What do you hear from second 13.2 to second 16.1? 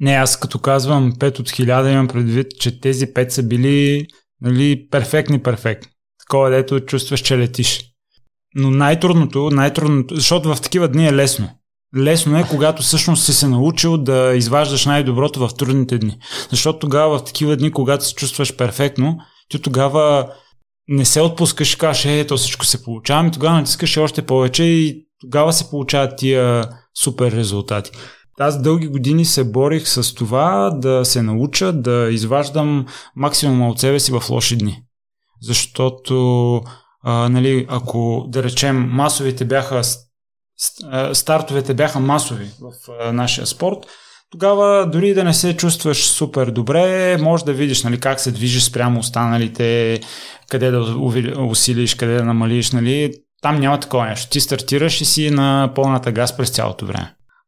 си се научил да изваждаш най-доброто в трудните